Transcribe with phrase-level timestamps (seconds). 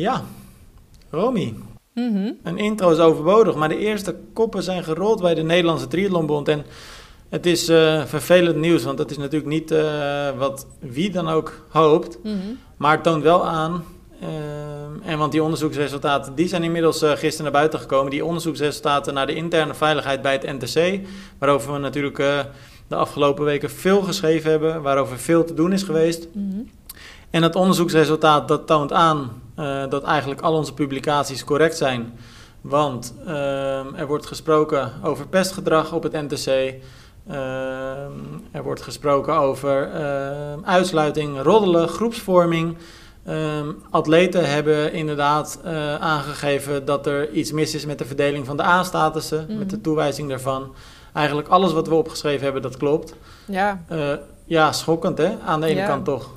[0.00, 0.24] Ja,
[1.10, 1.54] Romy.
[1.94, 2.32] Mhm.
[2.42, 6.48] Een intro is overbodig, maar de eerste koppen zijn gerold bij de Nederlandse Triathlonbond.
[6.48, 6.64] En
[7.28, 11.64] het is eh, vervelend nieuws, want dat is natuurlijk niet eh, wat wie dan ook
[11.68, 12.18] hoopt.
[12.22, 12.36] Mhm.
[12.76, 13.84] Maar het toont wel aan,
[14.20, 18.10] eh, en want die onderzoeksresultaten die zijn inmiddels eh, gisteren naar buiten gekomen.
[18.10, 21.00] Die onderzoeksresultaten naar de interne veiligheid bij het NTC,
[21.38, 22.16] waarover we natuurlijk
[22.88, 26.28] de afgelopen weken veel geschreven hebben, waarover veel te doen is geweest.
[26.32, 26.60] Mhm.
[27.30, 29.30] En het onderzoeksresultaat dat toont aan
[29.88, 32.18] dat eigenlijk al onze publicaties correct zijn.
[32.60, 36.46] Want ehm, er wordt gesproken over pestgedrag op het NTC.
[37.28, 38.10] Ehm,
[38.50, 42.76] er wordt gesproken over ehm, uitsluiting, roddelen, groepsvorming.
[43.90, 48.62] Atleten hebben inderdaad eh, aangegeven dat er iets mis is met de verdeling van de
[48.62, 49.58] A-statussen, Mhm.
[49.58, 50.74] met de toewijzing daarvan.
[51.12, 53.14] Eigenlijk alles wat we opgeschreven hebben, dat klopt.
[53.44, 53.84] Ja.
[53.88, 54.12] Eh,
[54.44, 55.86] ja, schokkend hè, aan de ene Ja.
[55.86, 56.30] kant toch.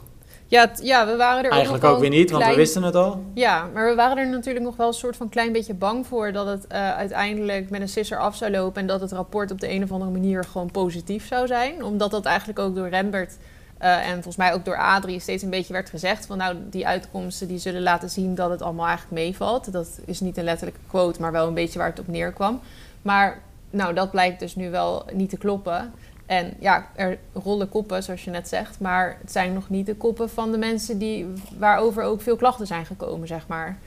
[0.53, 3.23] Ja, ja, we waren er Eigenlijk ook weer niet, want we wisten het al.
[3.33, 6.31] Ja, maar we waren er natuurlijk nog wel een soort van klein beetje bang voor
[6.31, 9.59] dat het eh, uiteindelijk met een sisser af zou lopen en dat het rapport op
[9.59, 11.83] de een of andere manier gewoon positief zou zijn.
[11.83, 13.37] Omdat dat eigenlijk ook door Rembert
[13.77, 16.87] eh, en volgens mij ook door Adrie steeds een beetje werd gezegd van nou die
[16.87, 19.71] uitkomsten die zullen laten zien dat het allemaal eigenlijk meevalt.
[19.71, 22.59] Dat is niet een letterlijke quote, maar wel een beetje waar het op neerkwam.
[23.01, 25.93] Maar nou, dat blijkt dus nu wel niet te kloppen.
[26.25, 28.79] En ja, er rollen koppen, zoals je net zegt.
[28.79, 32.67] Maar het zijn nog niet de koppen van de mensen die, waarover ook veel klachten
[32.67, 33.77] zijn gekomen, zeg maar.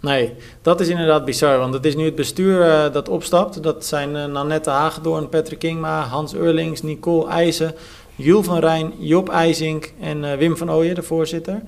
[0.00, 3.62] Nee, dat is inderdaad bizar, want het is nu het bestuur eh, dat opstapt.
[3.62, 7.74] Dat zijn eh, Nanette Hagedoorn, Patrick Kingma, Hans Eurlings, Nicole IJzen,
[8.14, 11.62] Jules van Rijn, Job IJzink en eh, Wim van Ooyen, de voorzitter.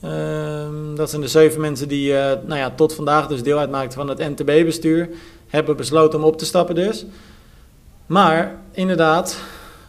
[0.00, 4.08] Ehm, dat zijn de zeven mensen die nou ja, tot vandaag dus deel uitmaakten van
[4.08, 5.08] het NTB-bestuur.
[5.48, 7.04] Hebben besloten om op te stappen dus.
[8.10, 9.38] Maar inderdaad,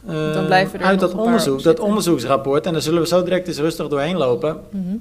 [0.08, 2.66] eh, Dan blijven er uit dat onderzoek, dat onderzoeksrapport...
[2.66, 4.60] en daar zullen we zo direct eens rustig doorheen lopen...
[4.70, 4.96] Mhm.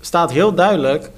[0.00, 1.10] staat heel duidelijk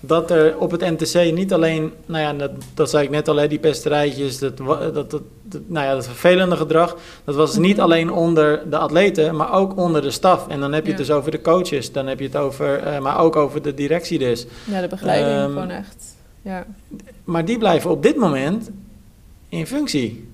[0.00, 1.92] dat er op het NTC niet alleen...
[2.06, 5.22] nou ja, dat, dat zei ik net al, hè, die pesterijtjes, dat, dat, dat,
[5.66, 6.96] nou ja, dat vervelende gedrag...
[7.24, 7.84] dat was niet Mhm.
[7.84, 10.48] alleen onder de atleten, maar ook onder de staf.
[10.48, 12.78] En dan heb je het dus over de coaches, dan heb je het over...
[12.78, 14.46] eh, maar ook over de directie dus.
[14.64, 16.04] Ja, de begeleiding Ehm, gewoon echt.
[16.42, 16.66] Ja.
[17.24, 18.70] Maar die blijven op dit moment
[19.48, 20.28] in functie.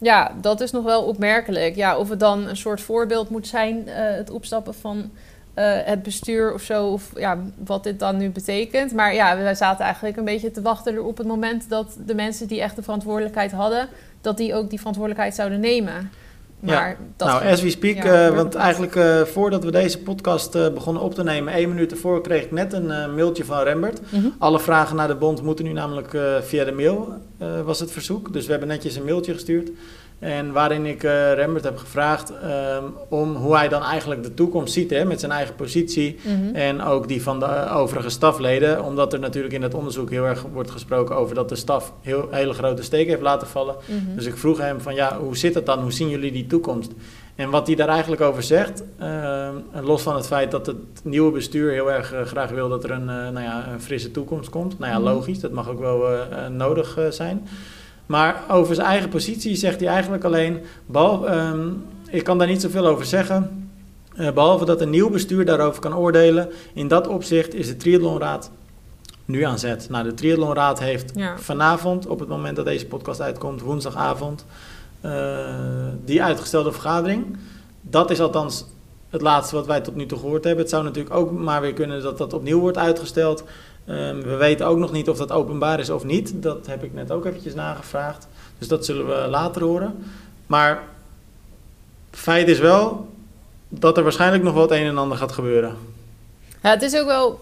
[0.00, 1.76] Ja, dat is nog wel opmerkelijk.
[1.76, 5.10] Ja, of het dan een soort voorbeeld moet zijn, eh, het opstappen van
[5.54, 8.92] eh, het bestuur of zo, of ja, wat dit dan nu betekent.
[8.92, 12.46] Maar ja, we zaten eigenlijk een beetje te wachten op het moment dat de mensen
[12.46, 13.88] die echt de verantwoordelijkheid hadden,
[14.20, 16.10] dat die ook die verantwoordelijkheid zouden nemen.
[16.60, 20.54] Maar dat nou, as we speak, ja, eh, want eigenlijk eh, voordat we deze podcast
[20.54, 24.00] eh, begonnen op te nemen, één minuut ervoor, kreeg ik net een mailtje van Rembert.
[24.08, 24.26] Mhm.
[24.38, 27.08] Alle vragen naar de bond moeten nu namelijk via de mail,
[27.64, 28.32] was het verzoek.
[28.32, 29.70] Dus we hebben netjes een mailtje gestuurd.
[30.20, 34.72] En waarin ik eh, Rembert heb gevraagd ehm, om hoe hij dan eigenlijk de toekomst
[34.72, 36.18] ziet hè, met zijn eigen positie.
[36.24, 36.54] Mhm.
[36.54, 38.84] En ook die van de eh, overige stafleden.
[38.84, 42.28] Omdat er natuurlijk in het onderzoek heel erg wordt gesproken over dat de staf heel,
[42.30, 43.74] hele grote steek heeft laten vallen.
[43.86, 44.14] Mhm.
[44.16, 45.78] Dus ik vroeg hem van ja, hoe zit het dan?
[45.80, 46.92] Hoe zien jullie die toekomst?
[47.34, 51.32] En wat hij daar eigenlijk over zegt, ehm, los van het feit dat het nieuwe
[51.32, 54.78] bestuur heel erg eh, graag wil dat er een, nou ja, een frisse toekomst komt.
[54.78, 55.08] Nou ja, Mhm.
[55.08, 56.04] logisch, dat mag ook wel
[56.50, 57.46] nodig zijn.
[58.10, 61.68] Maar over zijn eigen positie zegt hij eigenlijk alleen, behalve, ehm,
[62.08, 63.68] ik kan daar niet zoveel over zeggen.
[64.16, 66.48] eh, behalve dat een nieuw bestuur daarover kan oordelen.
[66.74, 68.50] In dat opzicht is de triathlonraad
[69.24, 69.88] nu aan zet.
[69.90, 71.38] Nou, de triathlonraad heeft Ja.
[71.38, 74.44] vanavond, op het moment dat deze podcast uitkomt, woensdagavond,
[75.00, 75.12] eh,
[76.04, 77.36] die uitgestelde vergadering.
[77.80, 78.64] Dat is althans
[79.10, 80.62] het laatste wat wij tot nu toe gehoord hebben.
[80.62, 83.44] Het zou natuurlijk ook maar weer kunnen dat dat opnieuw wordt uitgesteld.
[83.90, 86.42] Ehm, we weten ook nog niet of dat openbaar is of niet.
[86.42, 88.28] Dat heb ik net ook eventjes nagevraagd.
[88.58, 90.04] Dus dat zullen we later horen.
[90.46, 90.82] Maar
[92.10, 93.08] feit is wel
[93.68, 95.76] dat er waarschijnlijk nog wel het een en ander gaat gebeuren.
[96.62, 97.40] Ja, het is ook wel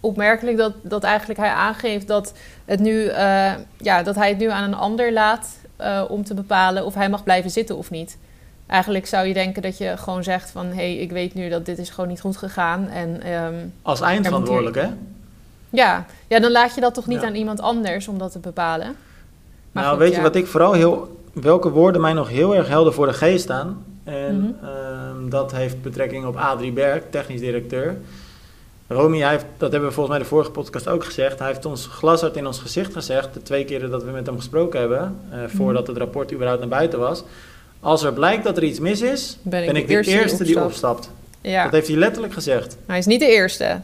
[0.00, 2.32] opmerkelijk dat, dat eigenlijk hij aangeeft dat,
[2.64, 6.34] het nu, eh, ja, dat hij het nu aan een ander laat eh, om te
[6.34, 8.18] bepalen of hij mag blijven zitten of niet.
[8.66, 10.66] Eigenlijk zou je denken dat je gewoon zegt van...
[10.66, 12.88] hé, hey, ik weet nu dat dit is gewoon niet goed gegaan.
[12.88, 14.88] En ehm, Als eindverantwoordelijk, hè?
[15.72, 16.06] Ja.
[16.28, 17.26] ja, dan laat je dat toch niet Ja.
[17.26, 18.96] aan iemand anders om dat te bepalen.
[19.72, 21.20] Maar nou, goed, weet je wat ik vooral heel...
[21.32, 23.84] Welke woorden mij nog heel erg helder voor de geest staan?
[24.04, 24.66] En Mhm.
[24.66, 27.96] ehm, dat heeft betrekking op Adrie Berg, technisch directeur.
[28.86, 31.38] Romy, hij heeft, dat hebben we volgens mij de vorige podcast ook gezegd.
[31.38, 34.36] Hij heeft ons glashard in ons gezicht gezegd, de twee keren dat we met hem
[34.36, 37.22] gesproken hebben, eh, voordat het rapport überhaupt naar buiten was.
[37.80, 40.44] Als er blijkt dat er iets mis is, Ben ik ben de ik de eerste
[40.44, 40.98] die die opstapt.
[40.98, 41.16] opstapt.
[41.40, 42.76] Ja, Dat heeft hij letterlijk gezegd.
[42.86, 43.80] hij is niet de eerste.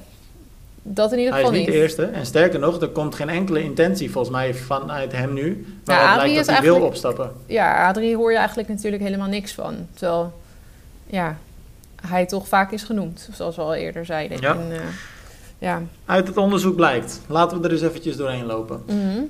[0.83, 2.03] Dat in ieder Hij is geval niet de eerste.
[2.05, 5.67] En sterker nog, er komt geen enkele intentie volgens mij vanuit hem nu.
[5.85, 7.33] Waaruit Adrie blijkt is dat hij wil opstappen.
[7.47, 9.75] Ja, Adrie hoor je eigenlijk natuurlijk helemaal niks van.
[9.95, 10.33] Terwijl,
[11.07, 11.37] ja,
[12.07, 13.29] hij toch vaak is genoemd.
[13.33, 14.55] Zoals we al eerder zeiden Ja.
[14.71, 14.79] eh,
[15.59, 15.83] Ja.
[16.07, 17.21] Uit het onderzoek blijkt.
[17.27, 18.83] Laten we er eens eventjes doorheen lopen.
[18.87, 19.21] Mhm.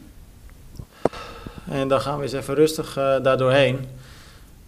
[1.70, 3.78] En dan gaan we eens even rustig uh, daar doorheen.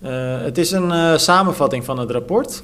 [0.02, 2.62] Uh, het is een samenvatting van het rapport.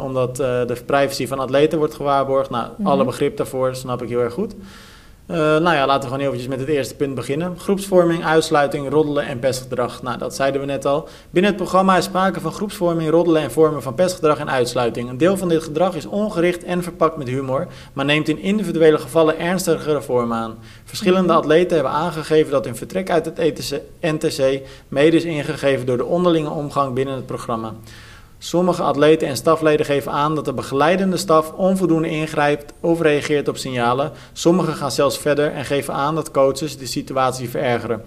[0.00, 2.50] Omdat de privacy van atleten wordt gewaarborgd.
[2.50, 2.88] Nou, Mhm.
[2.88, 4.54] alle begrip daarvoor snap ik heel erg goed.
[5.30, 7.58] Uh, nou ja, laten we gewoon eventjes met het eerste punt beginnen.
[7.58, 10.02] Groepsvorming, uitsluiting, roddelen en pestgedrag.
[10.02, 11.08] Nou, dat zeiden we net al.
[11.30, 15.08] Binnen het programma is sprake van groepsvorming, roddelen en vormen van pestgedrag en uitsluiting.
[15.08, 18.98] Een deel van dit gedrag is ongericht en verpakt met humor, maar neemt in individuele
[18.98, 20.58] gevallen ernstigere vormen aan.
[20.84, 23.38] Verschillende atleten hebben aangegeven dat hun vertrek uit het
[24.00, 27.72] NTC mede is ingegeven door de onderlinge omgang binnen het programma.
[28.38, 33.56] Sommige atleten en stafleden geven aan dat de begeleidende staf onvoldoende ingrijpt of reageert op
[33.56, 34.12] signalen.
[34.32, 38.04] Sommigen gaan zelfs verder en geven aan dat coaches de situatie verergeren.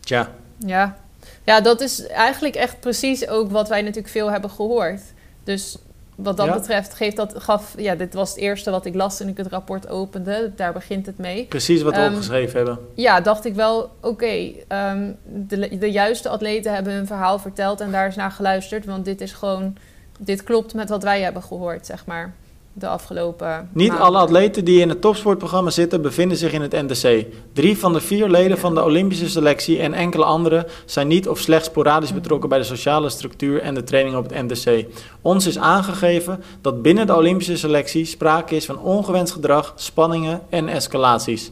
[0.00, 0.30] Tja.
[0.58, 0.98] Ja.
[1.44, 5.00] ja, dat is eigenlijk echt precies ook wat wij natuurlijk veel hebben gehoord.
[5.44, 5.78] Dus
[6.18, 6.52] wat dat Ja.
[6.54, 9.46] betreft geeft dat, gaf, ja, dit was het eerste wat ik las toen ik het
[9.46, 10.52] rapport opende.
[10.56, 11.44] Daar begint het mee.
[11.44, 12.78] Precies wat we Ehm, opgeschreven hebben.
[12.94, 17.90] Ja, dacht ik wel, oké, ehm, de, de juiste atleten hebben hun verhaal verteld en
[17.90, 18.84] daar is naar geluisterd.
[18.84, 19.76] Want dit is gewoon,
[20.18, 22.34] dit klopt met wat wij hebben gehoord, zeg maar,
[22.80, 24.06] de afgelopen Niet maanden.
[24.06, 27.26] alle atleten die in het topsportprogramma zitten bevinden zich in het NTC.
[27.52, 31.38] Drie van de vier leden van de Olympische selectie en enkele anderen zijn niet of
[31.38, 34.86] slechts sporadisch betrokken bij de sociale structuur en de training op het NTC.
[35.20, 40.68] Ons is aangegeven dat binnen de Olympische selectie sprake is van ongewenst gedrag, spanningen en
[40.68, 41.50] escalaties.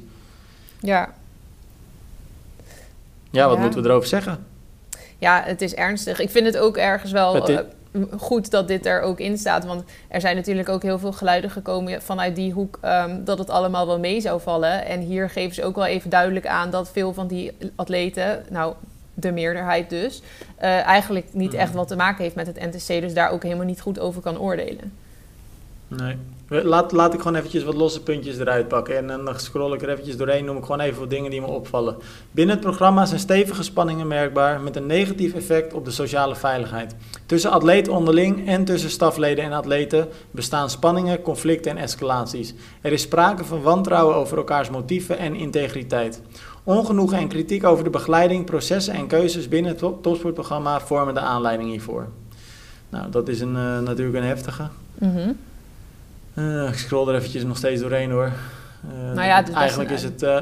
[0.81, 1.15] Ja,
[3.31, 3.63] Ja, wat Ja.
[3.63, 4.47] moeten we erover zeggen?
[5.19, 6.21] ja, het is ernstig.
[6.21, 7.59] Ik vind het ook ergens wel Het eh,
[8.19, 9.65] goed dat dit er ook in staat.
[9.65, 13.51] Want er zijn natuurlijk ook heel veel geluiden gekomen vanuit die hoek ehm, dat het
[13.51, 14.85] allemaal wel mee zou vallen.
[14.87, 18.75] En hier geven ze ook wel even duidelijk aan dat veel van die atleten, nou
[19.15, 20.23] de meerderheid dus,
[20.57, 21.61] eh, eigenlijk niet Mhm.
[21.61, 23.01] echt wat te maken heeft met het NTC.
[23.01, 24.93] Dus daar ook helemaal niet goed over kan oordelen.
[25.89, 26.17] Nee.
[26.49, 28.97] Laat, laat ik gewoon eventjes wat losse puntjes eruit pakken.
[28.97, 31.47] En dan scroll ik er eventjes doorheen, noem ik gewoon even wat dingen die me
[31.47, 31.97] opvallen.
[32.31, 36.95] Binnen het programma zijn stevige spanningen merkbaar met een negatief effect op de sociale veiligheid.
[37.27, 42.55] Tussen atleten onderling en tussen stafleden en atleten bestaan spanningen, conflicten en escalaties.
[42.81, 46.23] Er is sprake van wantrouwen over elkaars motieven en integriteit.
[46.65, 51.21] Ongenoegen en kritiek over de begeleiding, processen en keuzes binnen het top- topsportprogramma vormen de
[51.21, 52.09] aanleiding hiervoor.
[52.89, 54.69] Nou, dat is een, eh, natuurlijk een heftige.
[54.99, 55.33] Mhm.
[56.37, 58.25] Eh, ik scroll er eventjes nog steeds doorheen hoor.
[58.89, 60.23] Eh, Nou ja, het is best eigenlijk een is het.
[60.23, 60.39] eh,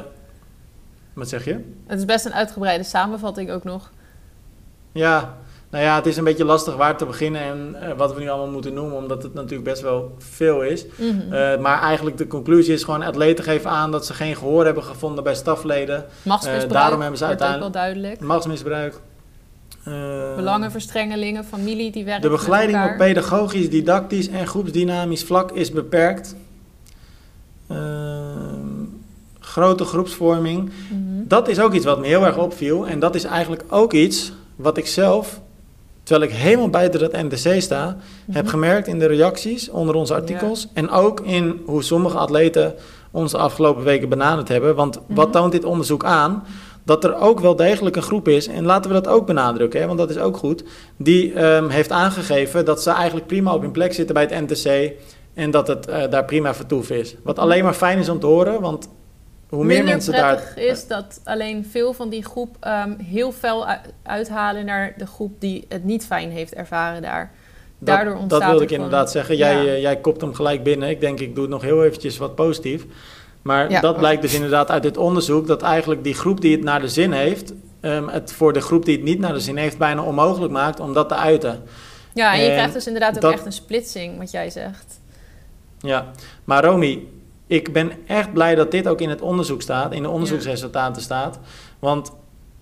[1.13, 1.73] wat zeg je?
[1.87, 3.91] Het is best een uitgebreide samenvatting ook nog.
[4.91, 5.33] Ja,
[5.69, 7.41] nou ja, het is een beetje lastig waar te beginnen
[7.81, 10.85] en wat we nu allemaal moeten noemen, omdat het natuurlijk best wel veel is.
[10.97, 11.61] Mhm.
[11.61, 15.23] Maar eigenlijk de conclusie is gewoon: atleten geven aan dat ze geen gehoor hebben gevonden
[15.23, 16.05] bij stafleden.
[16.23, 18.21] Machtsmisbruik daarom hebben ze wordt ook wel uiteindelijk- duidelijk.
[18.21, 18.99] Machtsmisbruik.
[19.85, 26.35] Eh, Belangenverstrengelingen, familie die werkt De begeleiding op pedagogisch, didactisch en groepsdynamisch vlak is beperkt.
[27.67, 28.83] Ehm,
[29.39, 30.63] grote groepsvorming.
[30.89, 30.99] Mhm.
[31.27, 32.87] Dat is ook iets wat me heel erg opviel.
[32.87, 35.39] En dat is eigenlijk ook iets wat ik zelf,
[36.03, 37.97] terwijl ik helemaal buiten dat NTC sta,
[38.31, 38.51] heb Mhm.
[38.51, 40.67] gemerkt in de reacties onder onze artikels.
[40.73, 42.73] En ook in hoe sommige atleten
[43.11, 44.75] ons de afgelopen weken benaderd hebben.
[44.75, 45.31] Want wat Mhm.
[45.37, 46.43] toont dit onderzoek aan?
[46.85, 49.85] Dat er ook wel degelijk een groep is, en laten we dat ook benadrukken, hè,
[49.87, 50.63] want dat is ook goed,
[50.97, 54.91] die ehm, heeft aangegeven dat ze eigenlijk prima op hun plek zitten bij het NTC
[55.33, 57.15] en dat het eh, daar prima vertoef is.
[57.23, 58.89] Wat alleen maar fijn is om te horen, want
[59.49, 60.53] hoe meer mensen daar...
[60.55, 63.65] is dat alleen veel van die groep ehm, heel fel
[64.03, 67.31] uithalen naar de groep die het niet fijn heeft ervaren daar.
[67.79, 69.37] Dat, Daardoor ontstaat dat wilde ik inderdaad zeggen.
[69.37, 69.71] Jij, Ja.
[69.73, 70.89] eh, jij kopt hem gelijk binnen.
[70.89, 72.85] Ik denk, ik doe het nog heel eventjes wat positief.
[73.45, 75.47] Maar Ja, dat blijkt dus inderdaad uit dit onderzoek...
[75.47, 77.53] dat eigenlijk die groep die het naar de zin heeft...
[77.79, 79.77] ehm, het voor de groep die het niet naar de zin heeft...
[79.77, 81.63] bijna onmogelijk maakt om dat te uiten.
[82.13, 84.99] Ja, en je En krijgt dus inderdaad ook dat- echt een splitsing, wat jij zegt.
[85.79, 86.05] Ja,
[86.43, 87.03] maar Romy,
[87.47, 89.93] ik ben echt blij dat dit ook in het onderzoek staat...
[89.93, 91.39] in de onderzoeksresultaten staat.
[91.79, 92.11] Want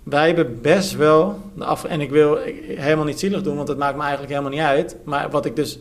[0.03, 1.39] wij hebben best wel...
[1.55, 2.37] De af, en ik wil
[2.67, 3.55] helemaal niet zielig doen...
[3.55, 4.95] want het maakt me eigenlijk helemaal niet uit.
[5.05, 5.79] Maar wat ik dus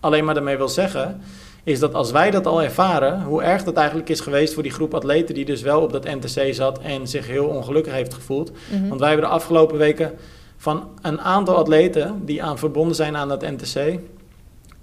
[0.00, 1.20] alleen maar daarmee wil zeggen...
[1.64, 3.22] is dat als wij dat al ervaren...
[3.22, 5.34] hoe erg dat eigenlijk is geweest voor die groep atleten...
[5.34, 6.78] die dus wel op dat NTC zat...
[6.78, 8.52] en zich heel ongelukkig heeft gevoeld.
[8.70, 8.88] Mhm.
[8.88, 10.12] Want wij hebben de afgelopen weken
[10.56, 12.22] van een aantal atleten...
[12.24, 13.98] die aan verbonden zijn aan dat NTC...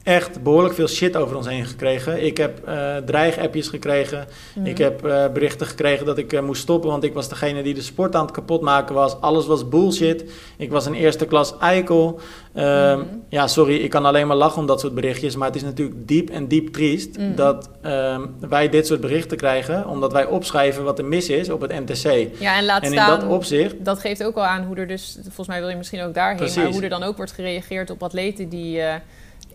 [0.04, 2.26] echt behoorlijk veel shit over ons heen gekregen.
[2.26, 4.28] Ik heb eh dreigappjes gekregen...
[4.56, 4.66] Mhm.
[4.66, 7.74] Ik heb eh, berichten gekregen dat ik eh, moest stoppen, want ik was degene die
[7.74, 9.22] de sport aan het kapotmaken was.
[9.22, 10.26] Alles was bullshit.
[10.58, 12.20] Ik was een eerste klas eikel.
[12.54, 13.06] Ehm, Mhm.
[13.30, 15.36] Ja, sorry, ik kan alleen maar lachen om dat soort berichtjes.
[15.36, 17.36] Maar het is natuurlijk diep en diep triest Mhm.
[17.36, 21.62] dat ehm, wij dit soort berichten krijgen, omdat wij opschrijven wat er mis is op
[21.62, 22.28] het NTC.
[22.40, 23.20] Ja, en laat En in staan...
[23.20, 26.02] dat opzicht, dat geeft ook al aan hoe er dus, volgens mij wil je misschien
[26.02, 26.56] ook daarheen, Precies.
[26.56, 28.82] maar hoe er dan ook wordt gereageerd op atleten die,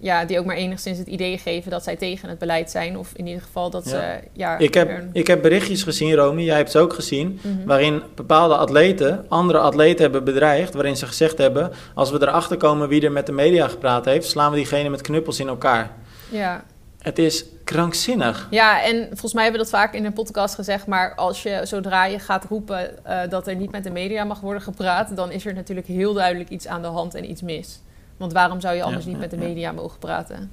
[0.00, 2.98] ja, die ook maar enigszins het idee geven dat zij tegen het beleid zijn.
[2.98, 3.90] Of in ieder geval dat Ja.
[3.90, 4.18] ze...
[4.32, 7.66] Ja, Ik heb, ik heb berichtjes gezien, Romy, jij hebt ze ook gezien, Mhm.
[7.66, 12.88] waarin bepaalde atleten andere atleten hebben bedreigd, waarin ze gezegd hebben, als we erachter komen
[12.88, 15.90] wie er met de media gepraat heeft, slaan we diegene met knuppels in elkaar.
[16.30, 16.64] ja.
[16.98, 18.46] Het is krankzinnig.
[18.50, 20.86] Ja, en volgens mij hebben we dat vaak in een podcast gezegd.
[20.86, 24.40] Maar als je zodra je gaat roepen eh, dat er niet met de media mag
[24.40, 27.80] worden gepraat, dan is er natuurlijk heel duidelijk iets aan de hand en iets mis.
[28.16, 30.50] Want waarom zou je anders Ja, niet met de media mogen praten?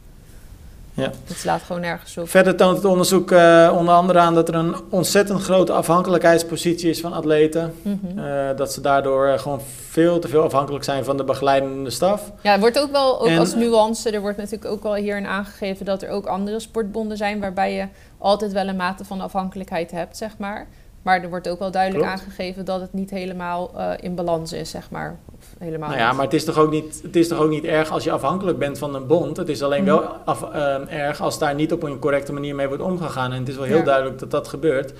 [0.95, 1.11] Ja.
[1.25, 2.29] Het slaat gewoon nergens op.
[2.29, 7.01] Verder toont het onderzoek eh, onder andere aan dat er een ontzettend grote afhankelijkheidspositie is
[7.01, 7.73] van atleten.
[7.81, 8.19] Mhm.
[8.19, 12.31] Eh, dat ze daardoor eh, gewoon veel te veel afhankelijk zijn van de begeleidende staf.
[12.41, 15.27] Ja, er wordt ook wel ook En- als nuance, er wordt natuurlijk ook wel hierin
[15.27, 19.91] aangegeven dat er ook andere sportbonden zijn waarbij je altijd wel een mate van afhankelijkheid
[19.91, 20.67] hebt, zeg maar.
[21.01, 22.21] Maar er wordt ook wel duidelijk Klopt.
[22.21, 25.15] aangegeven dat het niet helemaal in balans is, zeg maar.
[25.59, 26.15] Helemaal Nou ja, niet.
[26.15, 28.57] maar het is, toch ook niet, het is toch ook niet erg als je afhankelijk
[28.57, 29.37] bent van een bond.
[29.37, 29.91] Het is alleen Mhm.
[29.93, 33.31] wel af, eh, erg als daar niet op een correcte manier mee wordt omgegaan.
[33.31, 33.83] En het is wel heel Ja.
[33.83, 34.93] duidelijk dat dat gebeurt.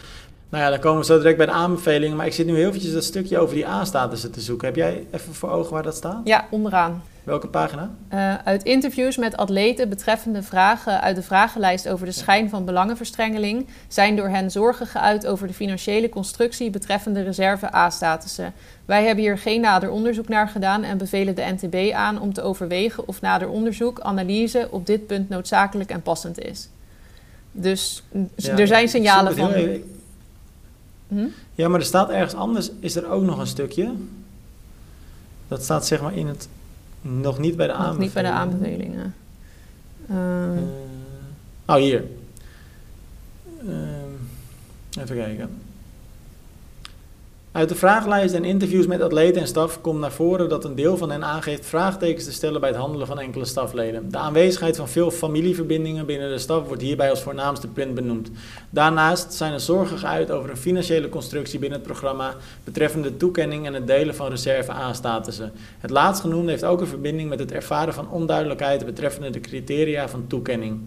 [0.50, 2.18] Nou ja, dan komen we zo direct bij de aanbevelingen.
[2.18, 4.68] Maar ik zit nu heel eventjes dat stukje over die A-statussen te zoeken.
[4.68, 6.22] Heb jij even voor ogen waar dat staat?
[6.24, 7.04] Ja, onderaan.
[7.24, 7.92] Welke pagina?
[8.08, 13.68] Eh, uit interviews met atleten betreffende vragen uit de vragenlijst over de schijn van belangenverstrengeling
[13.88, 18.54] zijn door hen zorgen geuit over de financiële constructie betreffende reserve A-statussen.
[18.86, 22.42] Wij hebben hier geen nader onderzoek naar gedaan en bevelen de NTB aan om te
[22.42, 26.70] overwegen of nader onderzoek, analyse op dit punt noodzakelijk en passend is.
[27.52, 28.04] Dus
[28.36, 29.52] Ja, er zijn signalen van.
[29.52, 29.80] heel.
[31.08, 31.28] Hm?
[31.56, 33.92] Ja, maar er staat ergens anders, is er ook nog een stukje.
[35.48, 36.48] Dat staat zeg maar in het,
[37.04, 38.06] nog niet bij de Nog aanbevelingen.
[38.06, 39.14] niet bij de aanbevelingen.
[40.08, 42.04] Eh, oh, hier.
[43.60, 45.50] Ehm, even kijken.
[47.54, 50.98] Uit de vragenlijst en interviews met atleten en staf komt naar voren dat een deel
[50.98, 54.12] van hen aangeeft vraagtekens te stellen bij het handelen van enkele stafleden.
[54.12, 58.32] De aanwezigheid van veel familieverbindingen binnen de staf wordt hierbij als voornaamste punt benoemd.
[58.70, 63.66] Daarnaast zijn er zorgen geuit over een financiële constructie binnen het programma betreffende de toekenning
[63.66, 65.52] en het delen van reserve A-statussen.
[65.80, 70.28] Het laatstgenoemde heeft ook een verbinding met het ervaren van onduidelijkheid betreffende de criteria van
[70.28, 70.80] toekenning.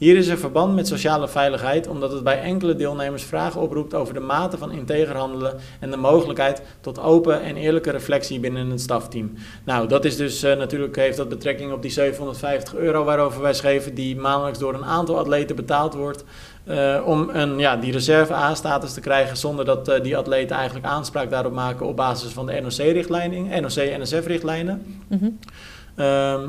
[0.00, 4.14] Hier is er verband met sociale veiligheid, omdat het bij enkele deelnemers vragen oproept over
[4.14, 8.80] de mate van integer handelen en de mogelijkheid tot open en eerlijke reflectie binnen het
[8.80, 9.32] stafteam.
[9.64, 13.54] Nou, dat is dus eh, natuurlijk heeft dat betrekking op die 750 euro waarover wij
[13.54, 16.24] schreven, die maandelijks door een aantal atleten betaald wordt.
[16.64, 20.86] eh, om een, ja, die reserve A-status te krijgen zonder dat eh, die atleten eigenlijk
[20.86, 25.02] aanspraak daarop maken op basis van de NOC-richtlijnen, NOC-NSF-richtlijnen.
[25.08, 25.28] mhm.
[25.94, 26.48] Ehm,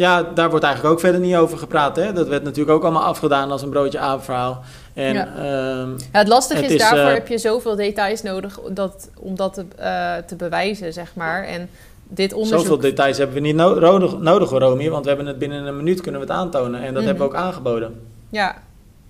[0.00, 1.96] ja, daar wordt eigenlijk ook verder niet over gepraat.
[1.96, 2.12] Hè?
[2.12, 4.62] Dat werd natuurlijk ook allemaal afgedaan als een broodje aapverhaal.
[4.94, 5.26] En Ja.
[5.36, 9.36] ehm, Ja, het lastige Het is, daarvoor eh, heb je zoveel details nodig dat, om
[9.36, 11.44] dat te, eh, te bewijzen, zeg maar.
[11.44, 11.68] En
[12.08, 12.58] dit onderzoek...
[12.60, 14.88] zoveel details hebben we niet no- nodig, nodig Romy.
[14.90, 16.80] Want we hebben het binnen een minuut kunnen we het aantonen.
[16.80, 17.04] En dat Mhm.
[17.04, 18.00] hebben we ook aangeboden.
[18.28, 18.56] Ja,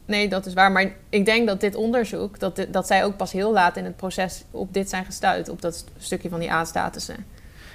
[0.07, 0.73] nee, dat is waar.
[0.73, 3.85] Maar ik denk dat dit onderzoek, dat, dit- dat zij ook pas heel laat in
[3.85, 5.49] het proces op dit zijn gestuurd.
[5.49, 7.17] Op dat st- stukje van die A-statussen.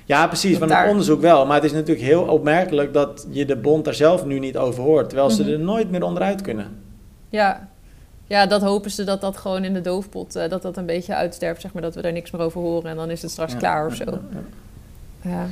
[0.05, 1.45] Ja, precies, van daar- het onderzoek wel.
[1.45, 4.83] Maar het is natuurlijk heel opmerkelijk dat je de bond daar zelf nu niet over
[4.83, 5.09] hoort.
[5.09, 5.51] Terwijl ze Mhm.
[5.51, 6.67] er nooit meer onderuit kunnen.
[7.29, 7.67] Ja.
[8.27, 11.15] ja, dat hopen ze dat dat gewoon in de doofpot, eh, dat dat een beetje
[11.15, 11.81] uitsterft, zeg maar.
[11.81, 13.95] Dat we daar niks meer over horen en dan is het straks Ja, klaar of
[13.95, 14.03] zo.
[15.21, 15.47] ja.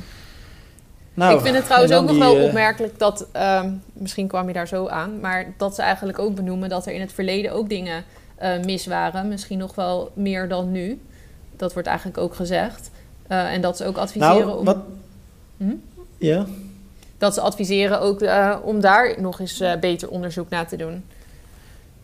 [1.14, 4.46] Nou, ik vind het trouwens en ook nog wel eh, opmerkelijk dat, ehm, misschien kwam
[4.46, 7.52] je daar zo aan, maar dat ze eigenlijk ook benoemen dat er in het verleden
[7.52, 9.28] ook dingen eh, mis waren.
[9.28, 11.00] Misschien nog wel meer dan nu.
[11.56, 12.90] Dat wordt eigenlijk ook gezegd.
[13.26, 14.76] Eh, en dat ze ook adviseren Nou, om, wat...
[15.56, 15.74] Hm?
[16.18, 16.46] Ja?
[17.24, 21.04] dat ze adviseren ook eh, om daar nog eens eh, beter onderzoek naar te doen.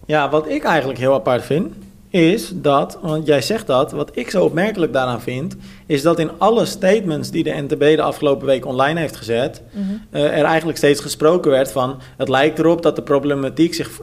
[0.06, 1.74] Ja, wat ik eigenlijk heel apart vind,
[2.08, 6.30] is dat, want jij zegt dat, wat ik zo opmerkelijk daaraan vind, is dat in
[6.38, 9.62] alle statements die de NTB de afgelopen week online heeft gezet,
[10.10, 14.00] eh, er eigenlijk steeds gesproken werd van, het lijkt erop dat de problematiek zich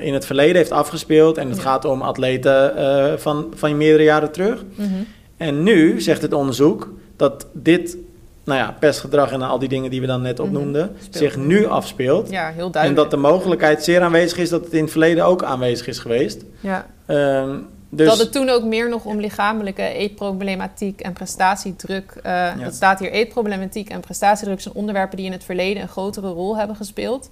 [0.00, 1.62] in het verleden heeft afgespeeld en het Ja.
[1.62, 2.72] gaat om atleten
[3.20, 4.64] van, van meerdere jaren terug.
[4.74, 5.02] Mhm.
[5.36, 7.96] En nu zegt het onderzoek dat dit,
[8.44, 10.46] nou ja, pestgedrag en al die dingen die we dan net Mhm.
[10.46, 12.30] opnoemden, zich nu afspeelt.
[12.30, 13.02] Ja, heel En duidelijk.
[13.02, 16.44] dat de mogelijkheid zeer aanwezig is dat het in het verleden ook aanwezig is geweest.
[16.60, 16.86] ja.
[17.06, 22.18] Ehm, dus Dat het toen ook meer nog om lichamelijke eetproblematiek en prestatiedruk.
[22.22, 26.28] eh Dat staat hier: eetproblematiek en prestatiedruk zijn onderwerpen die in het verleden een grotere
[26.28, 27.30] rol hebben gespeeld.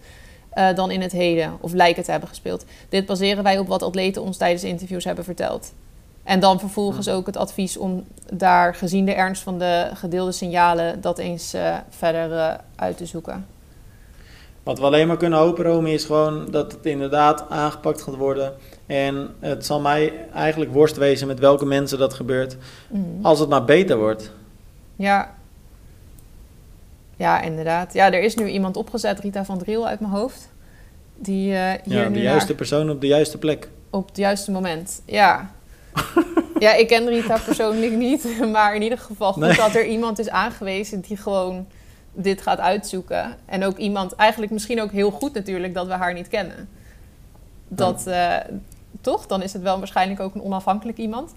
[0.50, 2.64] eh, dan in het heden, of lijken te hebben gespeeld.
[2.88, 5.72] Dit baseren wij op wat atleten ons tijdens interviews hebben verteld.
[6.24, 11.00] En dan vervolgens ook het advies om daar, gezien de ernst van de gedeelde signalen,
[11.00, 13.46] dat eens eh, verder eh, uit te zoeken.
[14.62, 18.52] wat we alleen maar kunnen hopen, Romy, is gewoon dat het inderdaad aangepakt gaat worden.
[18.86, 22.56] En het zal mij eigenlijk worst wezen met welke mensen dat gebeurt,
[22.88, 23.04] Mhm.
[23.22, 24.30] als het maar beter wordt.
[24.96, 25.34] Ja.
[27.16, 27.92] Ja, inderdaad.
[27.94, 30.48] Ja, er is nu iemand opgezet, Rita van Driel uit mijn hoofd.
[31.16, 33.68] Die uh, hier ja, de juiste naar- persoon op de juiste plek.
[33.90, 35.02] op het juiste moment.
[35.04, 35.50] Ja.
[36.58, 38.26] Ja, ik ken Rita persoonlijk niet.
[38.52, 39.56] Maar in ieder geval goed Nee.
[39.56, 41.66] dat er iemand is aangewezen die gewoon
[42.12, 43.36] dit gaat uitzoeken.
[43.46, 46.68] En ook iemand, eigenlijk misschien ook heel goed natuurlijk, dat we haar niet kennen.
[47.68, 48.36] Dat, eh,
[49.00, 49.26] toch?
[49.26, 51.34] Dan is het wel waarschijnlijk ook een onafhankelijk iemand.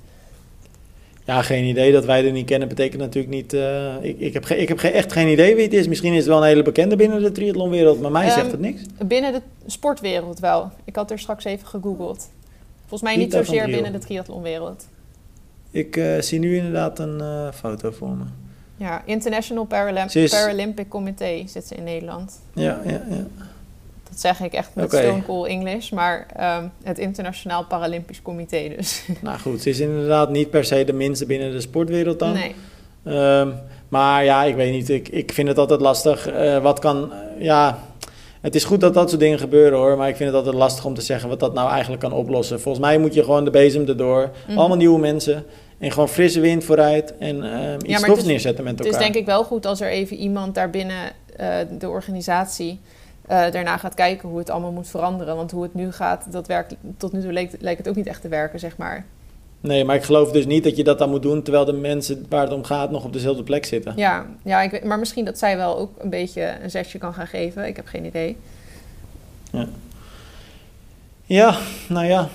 [1.26, 3.54] Ja, geen idee dat wij er niet kennen betekent natuurlijk niet...
[3.54, 5.88] eh, ik, ik heb, ge- ik heb ge- echt geen idee wie het is.
[5.88, 8.60] Misschien is het wel een hele bekende binnen de triathlonwereld, maar mij Ehm, zegt het
[8.60, 8.82] niks.
[9.06, 10.72] Binnen de sportwereld wel.
[10.84, 12.30] Ik had er straks even gegoogeld.
[12.88, 14.88] Volgens mij niet zozeer binnen de triathlonwereld.
[15.72, 18.24] Ik eh, zie nu inderdaad een eh, foto voor me.
[18.78, 22.40] Ja, International Paralymp- Ze is- Paralympic Committee zit ze in Nederland.
[22.54, 23.26] Ja, ja, ja.
[24.10, 24.98] Dat zeg ik echt met Oké.
[25.02, 29.04] stone cold English, maar ehm, het Internationaal Paralympisch Comité dus.
[29.22, 32.34] Nou goed, ze is inderdaad niet per se de minste binnen de sportwereld dan.
[32.34, 32.56] Nee.
[33.04, 33.50] Ehm,
[33.90, 34.90] maar ja, ik weet niet.
[34.90, 36.28] Ik, ik vind het altijd lastig.
[36.28, 37.12] Eh, wat kan.
[37.40, 37.80] ja,
[38.42, 39.98] het is goed dat dat soort dingen gebeuren hoor.
[39.98, 42.62] Maar ik vind het altijd lastig om te zeggen wat dat nou eigenlijk kan oplossen.
[42.62, 44.30] Volgens mij moet je gewoon de bezem erdoor.
[44.48, 44.58] Mhm.
[44.58, 45.46] Allemaal nieuwe mensen.
[45.80, 47.18] En gewoon frisse wind vooruit.
[47.18, 49.00] En ehm iets het is- neerzetten met Het elkaar.
[49.02, 52.80] is denk ik wel goed als er even iemand daarbinnen eh de organisatie
[53.28, 55.36] eh, daarna gaat kijken hoe het allemaal moet veranderen.
[55.36, 58.08] Want hoe het nu gaat, dat werkt, tot nu toe leek, lijkt het ook niet
[58.08, 59.06] echt te werken, zeg maar.
[59.62, 61.42] Nee, maar ik geloof dus niet dat je dat dan moet doen.
[61.44, 63.94] terwijl de mensen waar het om gaat nog op dezelfde plek zitten.
[63.96, 67.14] Ja, ja ik weet, maar misschien dat zij wel ook een beetje een zesje kan
[67.14, 67.68] gaan geven.
[67.68, 68.38] Ik heb geen idee.
[71.26, 71.58] Ja,
[71.90, 72.28] nou ja.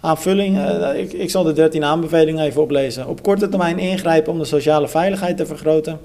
[0.00, 0.58] Aanvulling.
[0.58, 3.08] eh, ik, ik zal de 13 aanbevelingen even oplezen.
[3.08, 6.00] Op korte termijn ingrijpen om de sociale veiligheid te vergroten.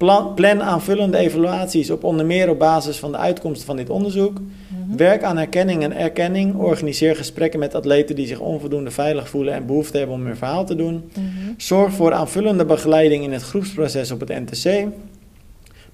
[0.00, 4.38] Plan, plan aanvullende evaluaties op onder meer op basis van de uitkomsten van dit onderzoek.
[4.38, 4.96] Mhm.
[4.96, 6.54] Werk aan herkenning en erkenning.
[6.54, 10.66] Organiseer gesprekken met atleten die zich onvoldoende veilig voelen en behoefte hebben om hun verhaal
[10.66, 11.10] te doen.
[11.12, 11.24] Mhm.
[11.56, 14.86] Zorg voor aanvullende begeleiding in het groepsproces op het NTC.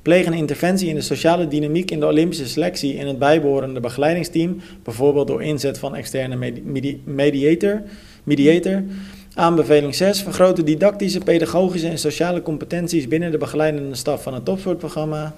[0.02, 4.60] Pleeg een interventie in de sociale dynamiek in de Olympische selectie en het bijbehorende begeleidingsteam,
[4.82, 7.82] bijvoorbeeld door inzet van externe medi- medi- mediator.
[8.22, 8.82] mediator.
[9.38, 10.22] Aanbeveling 6.
[10.22, 15.34] Vergroot de didactische, pedagogische en sociale competenties binnen de begeleidende staf van het topsportprogramma.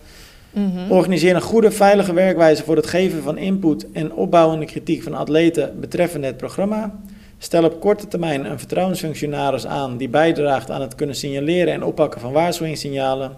[0.51, 0.91] Mhm.
[0.91, 5.81] Organiseer een goede, veilige werkwijze voor het geven van input en opbouwende kritiek van atleten
[5.81, 6.95] betreffende het programma.
[7.39, 12.21] Stel op korte termijn een vertrouwensfunctionaris aan die bijdraagt aan het kunnen signaleren en oppakken
[12.21, 13.37] van waarschuwingssignalen.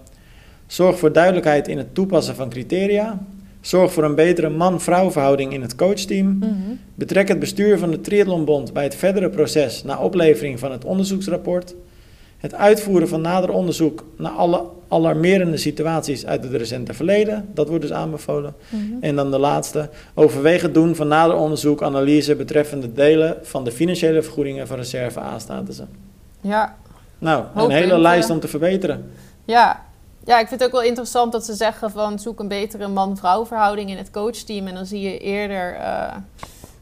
[0.67, 3.19] Zorg voor duidelijkheid in het toepassen van criteria.
[3.61, 6.27] Zorg voor een betere man-vrouw verhouding in het coachteam.
[6.39, 6.51] Mhm.
[6.95, 11.75] Betrek het bestuur van de Triathlonbond bij het verdere proces na oplevering van het onderzoeksrapport.
[12.39, 17.49] Het uitvoeren van nader onderzoek naar alle alarmerende situaties uit het recente verleden.
[17.55, 18.55] Dat wordt dus aanbevolen.
[18.69, 18.83] Mhm.
[19.01, 19.89] En dan de laatste.
[20.15, 25.21] Overweeg het doen van nader onderzoek, analyse betreffende delen van de financiële vergoedingen van reserve
[25.21, 25.89] A-statussen.
[26.41, 26.77] Ja,
[27.19, 29.11] Nou, Hoop een hele lijst om te verbeteren.
[29.45, 29.89] Ja.
[30.25, 33.47] Ja, ik vind het ook wel interessant dat ze zeggen van zoek een betere man-vrouw
[33.47, 34.67] verhouding in het coachteam.
[34.67, 36.17] En dan zie je eerder eh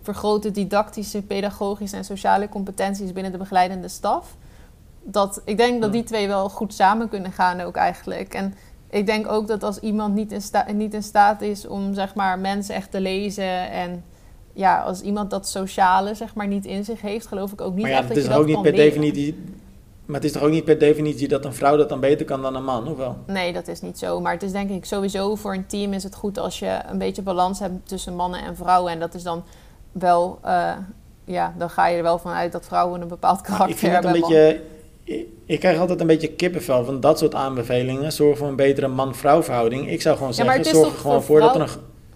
[0.02, 4.36] vergrote didactische, pedagogische en sociale competenties binnen de begeleidende staf.
[5.02, 8.34] Dat, ik denk dat die twee wel goed samen kunnen gaan ook eigenlijk.
[8.34, 8.54] En
[8.90, 12.14] ik denk ook dat als iemand niet in, sta- niet in staat is om zeg
[12.14, 14.04] maar, mensen echt te lezen en
[14.52, 17.82] ja, als iemand dat sociale zeg maar, niet in zich heeft, geloof ik ook niet
[17.82, 19.00] Maar ja, echt het dat is je toch dat ook niet kan per leren.
[19.00, 19.44] definitie.
[20.08, 22.42] Maar het is toch ook niet per definitie dat een vrouw dat dan beter kan
[22.42, 23.16] dan een man, of wel?
[23.26, 24.20] Nee, dat is niet zo.
[24.20, 26.98] Maar het is denk ik sowieso voor een team is het goed als je een
[26.98, 28.92] beetje balans hebt tussen mannen en vrouwen.
[28.92, 29.44] En dat is dan
[29.92, 30.72] wel, eh,
[31.24, 33.92] ja, dan ga je er wel van uit dat vrouwen een bepaald karakter Ik vind
[33.92, 34.60] het een beetje.
[35.04, 38.12] Ik, ik krijg altijd een beetje kippenvel van dat soort aanbevelingen.
[38.12, 39.90] Zorg voor een betere man-vrouw verhouding.
[39.90, 41.68] Ik zou gewoon Ja, zeggen, is zorg er gewoon voor voor dat er een.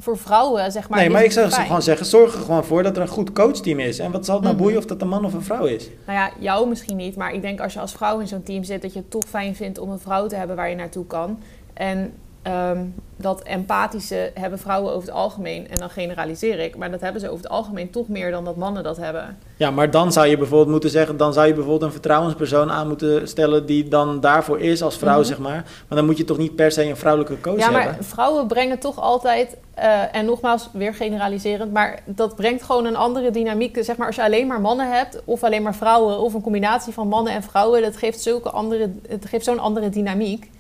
[0.03, 0.99] Voor vrouwen, zeg maar.
[0.99, 1.67] nee, maar ik zou fijn.
[1.67, 3.99] gewoon zeggen, zorg er gewoon voor dat er een goed coachteam is.
[3.99, 4.65] En wat zal het nou Mhm.
[4.65, 5.89] boeien of dat een man of een vrouw is?
[6.07, 8.65] Nou ja, jou misschien niet, maar ik denk als je als vrouw in zo'n team
[8.65, 11.07] zit, dat je het toch fijn vindt om een vrouw te hebben waar je naartoe
[11.07, 11.39] kan.
[11.75, 12.13] En
[12.43, 12.85] ehm,
[13.17, 17.29] dat empathische hebben vrouwen over het algemeen, en dan generaliseer ik, maar dat hebben ze
[17.29, 19.39] over het algemeen toch meer dan dat mannen dat hebben.
[19.57, 22.89] Ja, maar dan zou je bijvoorbeeld moeten zeggen, dan zou je bijvoorbeeld een vertrouwenspersoon aan
[22.89, 25.27] moeten stellen die dan daarvoor is als vrouw, Mhm.
[25.27, 25.65] zeg maar.
[25.89, 28.05] Maar dan moet je toch niet per se een vrouwelijke coach ja, maar hebben?
[28.05, 33.31] vrouwen brengen toch altijd, eh, en nogmaals weer generaliserend, maar dat brengt gewoon een andere
[33.31, 33.79] dynamiek.
[33.81, 36.93] Zeg maar als je alleen maar mannen hebt, of alleen maar vrouwen, of een combinatie
[36.93, 40.51] van mannen en vrouwen, dat geeft zulke andere, het geeft zo'n andere dynamiek.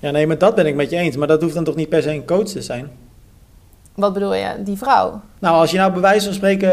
[0.00, 1.16] Ja, nee, maar dat ben ik met je eens.
[1.16, 2.90] Maar dat hoeft dan toch niet per se een coach te zijn?
[3.94, 5.20] Wat bedoel je, die vrouw?
[5.38, 6.70] Nou, als je nou bij wijze van spreken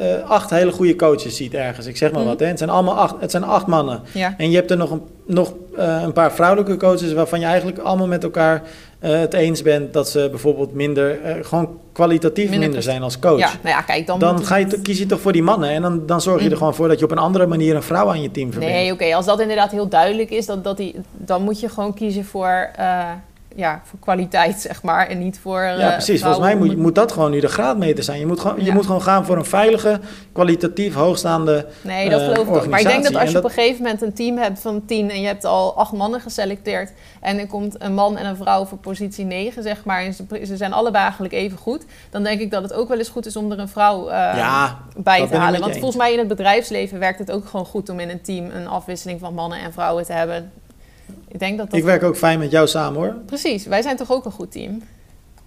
[0.00, 2.28] eh, acht hele goede coaches ziet ergens, ik zeg maar Mhm.
[2.28, 2.46] wat, hè.
[2.46, 4.00] Het zijn allemaal acht, het zijn acht mannen.
[4.14, 4.34] Ja.
[4.36, 7.78] En je hebt er nog een, nog, eh, een paar vrouwelijke coaches waarvan je eigenlijk
[7.78, 8.62] allemaal met elkaar
[8.98, 13.38] het eens bent dat ze bijvoorbeeld minder, eh, gewoon kwalitatief Minder zijn als coach.
[13.38, 15.70] Ja, nou ja, kijk, dan, dan ga je, het- kies je toch voor die mannen
[15.70, 16.52] en dan, dan zorg je Mhm.
[16.52, 18.74] er gewoon voor dat je op een andere manier een vrouw aan je team verbindt.
[18.74, 21.94] Nee, oké, als dat inderdaad heel duidelijk is, dat, dat die, dan moet je gewoon
[21.94, 23.04] kiezen voor, eh,
[23.58, 25.06] ja, voor kwaliteit, zeg maar.
[25.06, 25.62] En niet voor.
[25.62, 26.20] Ja, eh, precies.
[26.20, 28.18] Volgens mij moet, moet dat gewoon nu de graadmeter zijn.
[28.18, 30.00] Je moet gewoon, je moet gewoon gaan voor een veilige,
[30.32, 31.66] kwalitatief hoogstaande...
[31.80, 32.66] Nee, dat eh, geloof ik ook.
[32.66, 35.10] Maar ik denk dat als je op een gegeven moment een team hebt van tien
[35.10, 38.64] en je hebt al acht mannen geselecteerd en er komt een man en een vrouw
[38.64, 42.40] voor positie 9, zeg maar, en ze, ze zijn allebei eigenlijk even goed, dan denk
[42.40, 45.26] ik dat het ook wel eens goed is om er een vrouw eh, ja, bij
[45.26, 45.60] te halen.
[45.60, 48.50] Want volgens mij in het bedrijfsleven werkt het ook gewoon goed om in een team
[48.50, 50.52] een afwisseling van mannen en vrouwen te hebben.
[51.32, 51.78] Ik denk dat dat...
[51.78, 53.14] ik werk ook fijn met jou samen hoor.
[53.26, 54.82] Precies, wij zijn toch ook een goed team?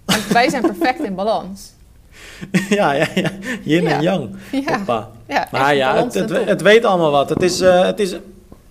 [0.04, 1.72] Want wij zijn perfect in balans.
[2.68, 3.30] ja, ja, ja.
[3.62, 3.90] Yin Ja.
[3.90, 4.28] en yang.
[4.52, 5.10] Ja, Hoppa.
[5.28, 7.28] ja Maar ja, het, het, weet allemaal wat.
[7.28, 8.16] Het is, eh, het is,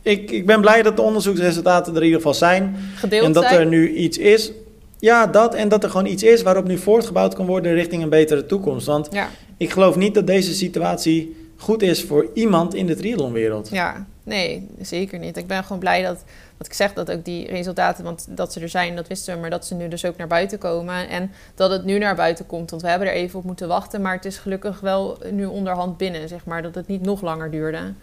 [0.01, 2.75] ik, ik ben blij dat de onderzoeksresultaten er in ieder geval zijn.
[2.95, 3.59] Gedeeld en dat zijn.
[3.59, 4.51] er nu iets is.
[4.99, 5.55] Ja, dat.
[5.55, 8.85] En dat er gewoon iets is waarop nu voortgebouwd kan worden richting een betere toekomst.
[8.87, 13.69] Want Ja, ik geloof niet dat deze situatie goed is voor iemand in de triathlonwereld.
[13.71, 15.37] ja, nee, zeker niet.
[15.37, 16.23] Ik ben gewoon blij dat,
[16.57, 19.39] wat ik zeg, dat ook die resultaten, want dat ze er zijn, dat wisten we,
[19.39, 21.09] maar dat ze nu dus ook naar buiten komen.
[21.09, 24.01] En dat het nu naar buiten komt, want we hebben er even op moeten wachten,
[24.01, 27.51] maar het is gelukkig wel nu onderhand binnen, zeg maar, dat het niet nog langer
[27.51, 27.93] duurde.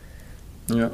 [0.64, 0.90] Ja.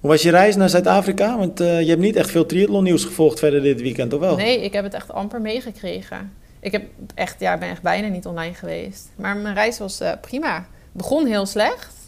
[0.00, 1.38] Hoe was je reis naar Zuid-Afrika?
[1.38, 4.36] Want eh, je hebt niet echt veel triathlon nieuws gevolgd verder dit weekend, toch wel?
[4.36, 6.32] Nee, ik heb het echt amper meegekregen.
[6.60, 9.08] Ik heb echt, ja, ben echt bijna niet online geweest.
[9.16, 10.66] Maar mijn reis was eh, prima.
[10.92, 12.01] Begon heel slecht.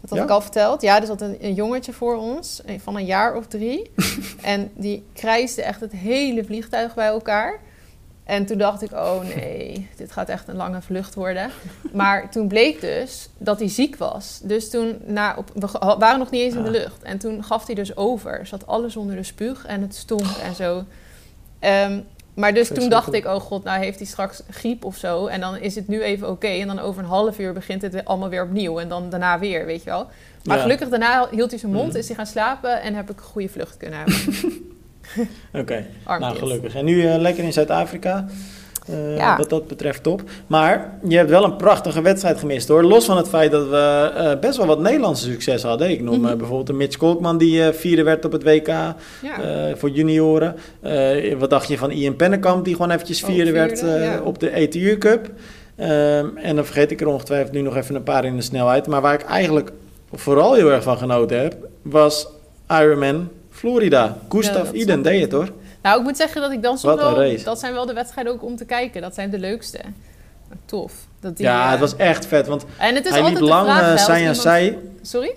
[0.00, 0.24] Dat had Ja?
[0.24, 0.82] ik al verteld.
[0.82, 3.90] Ja, er zat een, een jongetje voor ons van een jaar of drie.
[4.42, 7.60] en die krijste echt het hele vliegtuig bij elkaar.
[8.24, 11.50] En toen dacht ik, oh nee, dit gaat echt een lange vlucht worden.
[11.92, 14.40] Maar toen bleek dus dat hij ziek was.
[14.42, 16.74] Dus toen, na, op, we waren nog niet eens in de Ah.
[16.74, 17.02] lucht.
[17.02, 18.46] En toen gaf hij dus over.
[18.46, 20.84] Zat alles onder de spuug en het stonk en zo.
[21.58, 22.00] Ehm,
[22.34, 25.26] maar dus toen dacht ik, oh god, nou heeft hij straks griep of zo.
[25.26, 26.46] En dan is het nu even oké.
[26.46, 28.78] En dan over een half uur begint het allemaal weer opnieuw.
[28.80, 30.06] En dan daarna weer, weet je wel.
[30.44, 30.62] Maar Ja.
[30.62, 31.96] gelukkig daarna hield hij zijn mond, Mhm.
[31.96, 32.82] is hij gaan slapen...
[32.82, 34.14] en heb ik een goede vlucht kunnen hebben.
[35.62, 36.74] Oké, nou gelukkig.
[36.74, 38.26] En nu eh, lekker in Zuid-Afrika.
[38.90, 39.36] Eh, Ja.
[39.36, 40.22] Wat dat betreft top.
[40.46, 42.82] Maar je hebt wel een prachtige wedstrijd gemist hoor.
[42.82, 45.90] Los van het feit dat we eh, best wel wat Nederlandse succes hadden.
[45.90, 46.36] Ik noem eh, Mhm.
[46.36, 48.94] bijvoorbeeld een Mitch Kolkman die eh, vierde werd op het WK Ja,
[49.42, 50.54] eh, voor junioren.
[50.80, 54.04] Eh, wat dacht je van Ian Pennekamp die gewoon eventjes Ook vierde, werd vierde, eh,
[54.04, 54.20] ja.
[54.20, 55.30] op de ETU Cup.
[55.76, 58.86] Ehm, en dan vergeet ik er ongetwijfeld nu nog even een paar in de snelheid.
[58.86, 59.72] Maar waar ik eigenlijk
[60.12, 62.26] vooral heel erg van genoten heb, was
[62.70, 64.16] Ironman Florida.
[64.28, 65.48] Gustav Iden deed het hoor.
[65.82, 67.14] Nou, ik moet zeggen dat ik dan soms wel...
[67.20, 67.44] race.
[67.44, 69.02] Dat zijn wel de wedstrijden ook om te kijken.
[69.02, 69.78] Dat zijn de leukste.
[70.64, 70.92] Tof.
[71.20, 72.46] Dat die, ja, eh, het was echt vet.
[72.46, 74.78] Want En het is hij altijd liep lang vraag, eh, zij iemand- zij.
[75.02, 75.34] Sorry?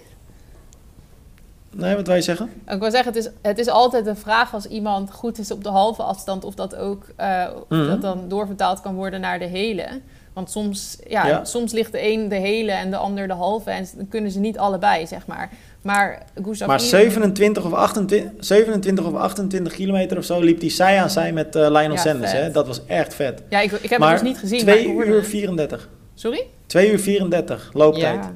[1.71, 2.51] Nee, wat wil je zeggen?
[2.67, 5.63] Ik wil zeggen, het is, het is altijd een vraag als iemand goed is op
[5.63, 6.43] de halve afstand...
[6.43, 7.87] of dat ook eh, of Mhm.
[7.87, 9.87] dat dan doorvertaald kan worden naar de hele.
[10.33, 11.45] Want soms, ja, Ja.
[11.45, 13.69] soms ligt de een de hele en de ander de halve...
[13.71, 15.49] en dan kunnen ze niet allebei, zeg maar.
[15.83, 20.69] Maar Gustav Maar Iden- 27 of, 28, 27 of 28 kilometer of zo liep hij
[20.69, 22.31] zij aan zij met eh, Lionel Ja, Sanders.
[22.31, 22.51] Hè?
[22.51, 23.41] Dat was echt vet.
[23.49, 24.65] Ja, ik, ik heb maar het dus niet gezien.
[24.65, 25.27] maar ik 2 hoorde uur het.
[25.27, 25.89] 34.
[26.13, 26.47] Sorry?
[26.65, 28.23] 2 uur 34 looptijd.
[28.23, 28.35] Ja.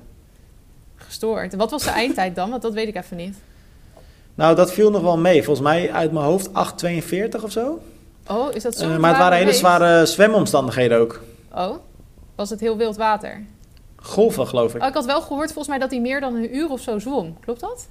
[0.96, 1.56] Gestoord.
[1.56, 2.50] Wat was de eindtijd dan?
[2.50, 3.36] Want dat weet ik even niet.
[4.36, 5.44] Nou, dat viel nog wel mee.
[5.44, 7.82] Volgens mij uit mijn hoofd 8,42 of zo.
[8.28, 8.90] Oh, is dat zo?
[8.90, 11.22] Eh, maar het waren hele zware zwemomstandigheden ook.
[11.56, 11.76] Oh,
[12.36, 13.44] was het heel wild water?
[14.02, 14.82] Golven, geloof ik.
[14.82, 17.00] Oh, ik had wel gehoord volgens mij dat hij meer dan een uur of zo
[17.00, 17.38] zwom.
[17.40, 17.88] Klopt dat?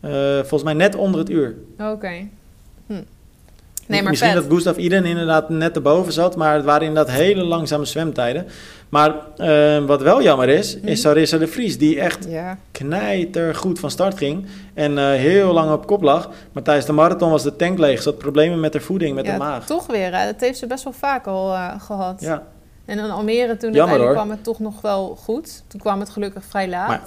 [0.00, 1.54] Eh, volgens mij net onder het uur.
[1.78, 2.12] Oh, Oké.
[2.86, 2.92] Hm.
[3.86, 4.42] Nee, maar Misschien vet.
[4.42, 8.46] dat Gustav Iden inderdaad net erboven zat, maar het waren inderdaad hele langzame zwemtijden.
[8.88, 10.86] Maar eh, wat wel jammer is, Mhm.
[10.88, 12.58] is Sarissa de Vries, die echt Ja.
[12.72, 16.30] knijter goed van start ging en eh, heel lang op kop lag.
[16.52, 19.26] Maar tijdens de marathon was de tank leeg, ze had problemen met haar voeding, met
[19.26, 19.66] ja, de maag.
[19.66, 20.16] toch weer.
[20.18, 20.26] Hè?
[20.32, 22.20] Dat heeft ze best wel vaak al eh, gehad.
[22.20, 22.42] Ja,
[22.84, 24.12] En in Almere toen Jammer, uiteindelijk hoor.
[24.14, 25.62] kwam het toch nog wel goed.
[25.66, 26.88] Toen kwam het gelukkig vrij laat.
[26.88, 27.02] Maar-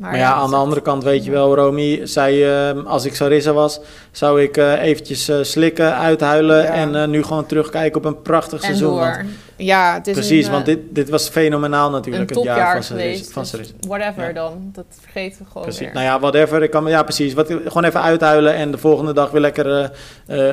[0.00, 3.14] Maar, maar ja, aan de andere kant weet je wel, Romy, zei, eh, als ik
[3.14, 6.72] Sarissa was, zou ik eh, eventjes eh, slikken, uithuilen Ja.
[6.72, 8.98] en nu gewoon terugkijken op een prachtig En seizoen.
[8.98, 9.18] Want-
[9.56, 13.56] ja, het is precies, een, want dit, dit was fenomenaal natuurlijk, het jaar van Sarissa.
[13.56, 14.32] dus whatever Ja.
[14.32, 14.70] dan.
[14.72, 15.80] Dat vergeten we gewoon Precies.
[15.80, 15.92] weer.
[15.92, 16.62] Nou ja, whatever.
[16.62, 17.34] Ik kan, ja, precies.
[17.34, 19.90] Wat, gewoon even uithuilen en de volgende dag weer lekker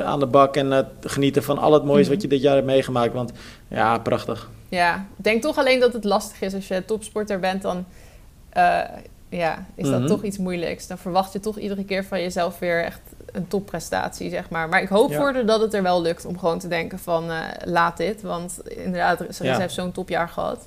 [0.04, 2.12] aan de bak en genieten van al het moois Mhm.
[2.12, 3.12] wat je dit jaar hebt meegemaakt.
[3.12, 3.32] Want
[3.68, 4.48] ja, prachtig.
[4.68, 7.84] Ja, ik denk toch alleen dat het lastig is als je topsporter bent, dan
[9.28, 10.08] ja, is dat Mhm.
[10.08, 10.86] toch iets moeilijks.
[10.86, 13.00] Dan verwacht je toch iedere keer van jezelf weer echt
[13.32, 14.68] een topprestatie, zeg maar.
[14.68, 15.16] Maar ik hoop Ja.
[15.16, 18.22] voor haar dat het er wel lukt om gewoon te denken van eh, laat dit.
[18.22, 19.58] Want inderdaad, ze Ja.
[19.58, 20.66] heeft zo'n topjaar gehad.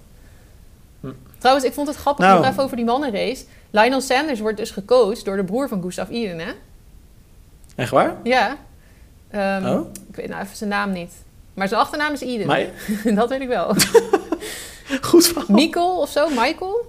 [0.99, 1.07] Hm.
[1.37, 2.39] Trouwens, ik vond het grappig Nou.
[2.41, 3.43] nog even over die mannenrace.
[3.71, 6.51] Lionel Sanders wordt dus gecoacht door de broer van Gustav Iden, hè?
[7.75, 8.15] Echt waar?
[8.23, 8.57] Ja.
[9.29, 9.87] Ehm, Oh?
[10.09, 11.13] Ik weet nou even zijn naam niet.
[11.53, 12.47] Maar zijn achternaam is Iden.
[12.47, 12.65] Maar,
[13.15, 13.73] dat weet ik wel.
[15.01, 15.55] goed verhaal.
[15.55, 16.80] Mikkel of zo, Michael?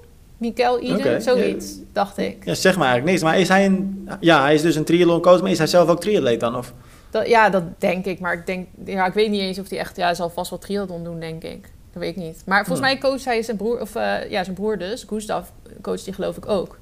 [0.43, 2.45] Michael Iden, Oké, zoiets, dacht ik.
[2.45, 3.23] Ja, zeg maar eigenlijk niks.
[3.23, 4.09] Maar is hij een...
[4.21, 6.57] Ja, hij is dus een triathlon coach, maar is hij zelf ook triatleet dan?
[6.57, 6.73] Of?
[7.11, 8.21] Dat, ja, dat denk ik.
[8.21, 10.51] Maar ik denk, ja, ik weet niet eens of hij echt, ja, hij zal vast
[10.51, 11.61] wel triathlon doen, denk ik.
[11.93, 12.43] Dat weet ik niet.
[12.47, 12.99] Maar volgens Hmm.
[13.01, 15.47] mij coacht hij zijn broer, of eh, ja, zijn broer dus, Gustav,
[15.83, 16.79] coacht die geloof ik ook.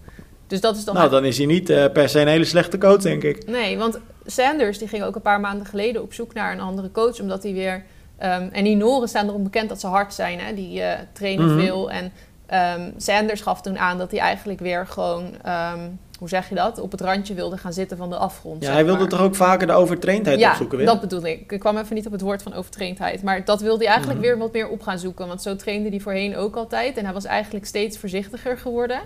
[0.47, 0.95] Dus dat is dan.
[0.95, 3.47] Nou, dan is hij niet eh, per se een hele slechte coach, denk ik.
[3.47, 6.91] Nee, want Sanders die ging ook een paar maanden geleden op zoek naar een andere
[6.91, 7.85] coach, omdat hij weer.
[8.19, 10.55] ehm, en die Noren staan erom bekend dat ze hard zijn, hè?
[10.55, 11.61] die eh, trainen Mhm.
[11.65, 11.91] veel.
[11.91, 12.13] En
[12.51, 16.79] ehm, Sanders gaf toen aan dat hij eigenlijk weer gewoon, ehm, hoe zeg je dat,
[16.81, 18.63] op het randje wilde gaan zitten van de afgrond.
[18.65, 19.09] Ja, hij wilde maar.
[19.09, 20.87] toch ook vaker de overtraindheid ja, opzoeken weer?
[20.87, 21.53] dat bedoel ik.
[21.53, 23.23] Ik kwam even niet op het woord van overtraindheid.
[23.23, 24.29] Maar dat wilde hij eigenlijk Mhm.
[24.29, 25.27] weer wat meer op gaan zoeken.
[25.29, 26.97] Want zo trainde hij voorheen ook altijd.
[26.97, 29.01] En hij was eigenlijk steeds voorzichtiger geworden.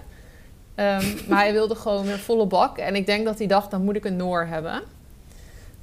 [0.75, 2.79] Ehm, maar hij wilde gewoon weer volle bak.
[2.79, 4.83] En ik denk dat hij dacht, dan moet ik een Noor hebben.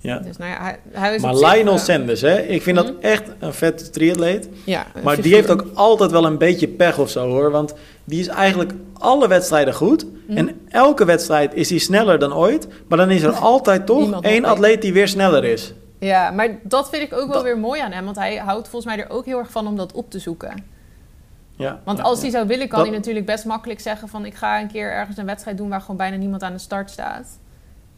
[0.03, 0.17] Ja.
[0.19, 2.39] Dus nou ja, hij, hij is Maar zich, Lionel eh, Sanders, hè?
[2.41, 2.85] ik vind Mhm.
[2.85, 4.49] dat echt een vette triatleet.
[4.65, 7.51] Ja, Maar die heeft ook altijd wel een beetje pech of zo hoor.
[7.51, 10.05] Want die is eigenlijk alle wedstrijden goed.
[10.27, 10.37] Mhm.
[10.37, 12.67] En elke wedstrijd is hij sneller dan ooit.
[12.87, 15.73] Maar dan is er altijd toch Niemand één atleet die weer sneller is.
[15.99, 18.03] Ja, maar dat vind ik ook wel Dat- weer mooi aan hem.
[18.05, 20.53] Want hij houdt volgens mij er ook heel erg van om dat op te zoeken.
[21.55, 22.21] Ja, Want als ja.
[22.21, 24.25] hij zou willen, kan Dat- hij natuurlijk best makkelijk zeggen van...
[24.25, 26.89] ik ga een keer ergens een wedstrijd doen waar gewoon bijna niemand aan de start
[26.91, 27.27] staat.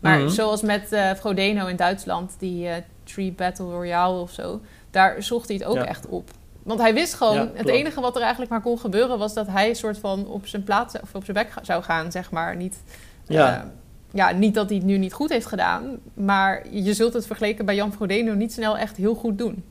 [0.04, 0.30] Maar Mhm.
[0.30, 4.62] zoals met eh Frodeno in Duitsland, die eh Tree Battle Royale of zo...
[4.92, 5.86] daar zocht hij het ook Ja.
[5.86, 6.30] echt op.
[6.64, 9.18] Want hij wist gewoon, Ja, het enige wat er eigenlijk maar kon gebeuren...
[9.18, 12.12] was dat hij een soort van op zijn plaats of op zijn bek zou gaan,
[12.12, 12.56] zeg maar.
[12.56, 12.76] Niet,
[13.28, 13.56] Ja.
[13.58, 13.62] eh,
[14.12, 15.98] ja, niet dat hij het nu niet goed heeft gedaan...
[16.14, 19.64] maar je zult het vergeleken bij Jan Frodeno niet snel echt heel goed doen.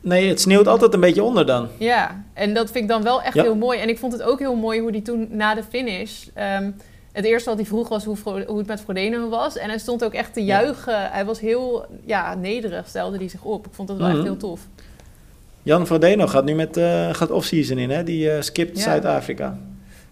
[0.00, 1.68] Nee, het sneeuwt altijd een beetje onder dan.
[1.78, 3.42] Ja, en dat vind ik dan wel echt Ja.
[3.42, 3.78] heel mooi.
[3.78, 6.26] En ik vond het ook heel mooi hoe hij toen na de finish...
[6.34, 6.70] ehm,
[7.14, 9.56] het eerste wat hij vroeg was hoe, hoe het met Frodeno was.
[9.56, 10.60] En hij stond ook echt te Ja.
[10.60, 11.10] juichen.
[11.10, 13.66] Hij was heel ja, nederig, stelde hij zich op.
[13.66, 14.16] Ik vond dat wel Mhm.
[14.16, 14.60] echt heel tof.
[15.62, 18.04] Jan Frodeno gaat nu met eh gaat off-season in, hè?
[18.04, 18.82] Die eh, skipt Ja.
[18.82, 19.58] Zuid-Afrika.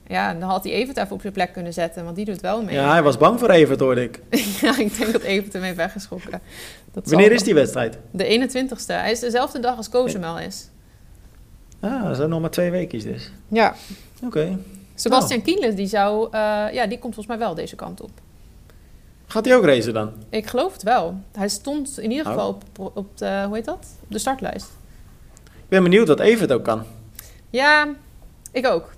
[0.07, 2.05] Ja, en dan had hij Evert even op zijn plek kunnen zetten.
[2.05, 2.75] Want die doet wel mee.
[2.75, 4.21] Ja, hij was bang voor Evert, hoorde ik.
[4.63, 6.41] Ja, ik denk dat Evert hem heeft weggeschrokken.
[6.93, 7.99] Dat Wanneer is die wedstrijd?
[8.11, 8.93] De 21ste.
[8.93, 10.69] Hij is dezelfde dag als Cozumel is.
[11.81, 13.31] Ah, dat zijn nog maar twee weekjes dus.
[13.49, 13.75] Ja.
[14.25, 14.59] Oké.
[15.03, 15.77] Sebastian Oh.
[15.77, 16.29] Die zou...
[16.31, 16.41] eh,
[16.73, 18.11] ja, die komt volgens mij wel deze kant op.
[19.27, 20.13] Gaat hij ook racen dan?
[20.29, 21.15] Ik geloof het wel.
[21.33, 22.33] Hij stond in ieder Oh.
[22.33, 23.87] geval op, op de, hoe heet dat?
[24.03, 24.67] Op de startlijst.
[25.45, 26.83] Ik ben benieuwd wat Evert ook kan.
[27.51, 27.89] Ja,
[28.53, 28.91] ik ook.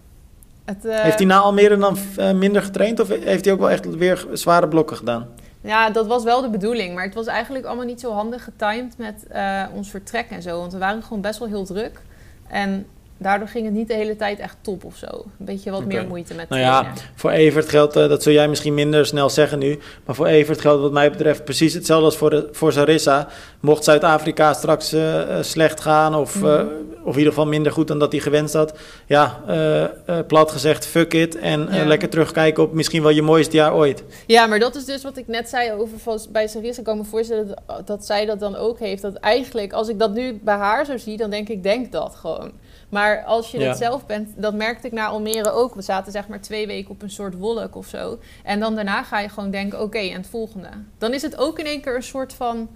[0.64, 3.70] Het, eh, Heeft hij na Almere dan eh, minder getraind of heeft hij ook wel
[3.70, 5.28] echt weer zware blokken gedaan?
[5.60, 6.94] Ja, dat was wel de bedoeling.
[6.94, 9.26] Maar het was eigenlijk allemaal niet zo handig getimed met
[9.74, 10.58] ons vertrek en zo.
[10.58, 12.00] Want we waren gewoon best wel heel druk.
[12.48, 12.86] En
[13.18, 15.07] daardoor ging het niet de hele tijd echt top of zo.
[15.07, 17.03] Een beetje wat meer moeite met Nou ja, trainen.
[17.14, 20.61] Voor Evert geldt, eh, dat zul jij misschien minder snel zeggen nu, maar voor Evert
[20.61, 23.29] geldt wat mij betreft precies hetzelfde als voor, de, voor Sarissa.
[23.61, 26.46] Mocht Zuid-Afrika straks eh, eh, slecht gaan of, Mhm.
[26.46, 26.64] eh,
[27.05, 29.90] of in ieder geval minder goed dan dat hij gewenst had, ja, eh, eh,
[30.27, 31.85] plat gezegd, fuck it en Ja.
[31.85, 34.05] lekker terugkijken op misschien wel je mooiste jaar ooit.
[34.27, 36.79] Ja, maar dat is dus wat ik net zei over van- bij Sarissa.
[36.79, 39.03] Ik kan me voorstellen dat, dat zij dat dan ook heeft.
[39.03, 42.14] Dat eigenlijk, als ik dat nu bij haar zo zie, dan denk ik, denk dat
[42.14, 42.53] gewoon.
[42.94, 43.68] Maar als je Ja.
[43.68, 45.74] het zelf bent, dat merkte ik na Almere ook.
[45.74, 48.18] We zaten zeg maar twee weken op een soort wolk of zo.
[48.42, 50.68] En dan daarna ga je gewoon denken, oké, en het volgende.
[50.98, 52.68] Dan is het ook in één keer een soort van...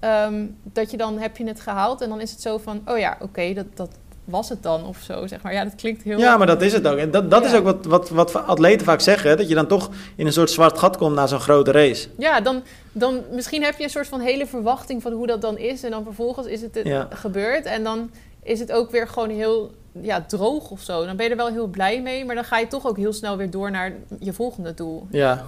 [0.00, 2.82] ehm, dat je dan, heb je het gehaald en dan is het zo van...
[2.86, 3.90] oh ja, oké, dat, dat
[4.24, 5.52] was het dan of zo, zeg maar.
[5.52, 6.18] Ja, dat klinkt heel...
[6.18, 6.98] Ja, maar dat is het ook.
[6.98, 9.66] En dat, dat is ook wat, wat, wat atleten vaak zeggen, hè, dat je dan
[9.66, 12.08] toch in een soort zwart gat komt na zo'n grote race.
[12.18, 15.58] Ja, dan, dan misschien heb je een soort van hele verwachting van hoe dat dan
[15.58, 15.82] is.
[15.82, 17.08] En dan vervolgens is het, het Ja.
[17.10, 17.64] gebeurd.
[17.64, 18.10] En dan
[18.42, 21.04] is het ook weer gewoon heel ja, droog of zo.
[21.06, 22.24] Dan ben je er wel heel blij mee.
[22.24, 25.06] Maar dan ga je toch ook heel snel weer door naar je volgende doel.
[25.10, 25.44] Ja.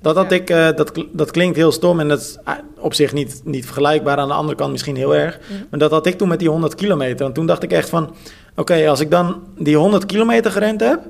[0.00, 0.36] Dat, had Ja.
[0.36, 3.64] ik, eh, dat, dat klinkt heel stom en dat is ah, op zich niet, niet
[3.64, 4.18] vergelijkbaar.
[4.18, 5.38] Aan de andere kant misschien heel erg.
[5.40, 5.62] Mhm.
[5.70, 7.26] Maar dat had ik toen met die 100 kilometer.
[7.26, 8.14] En toen dacht ik echt van...
[8.56, 11.00] Oké, als ik dan die 100 kilometer gerend heb...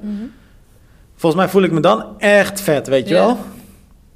[1.18, 3.26] Volgens mij voel ik me dan echt vet, weet je Ja.
[3.26, 3.38] wel?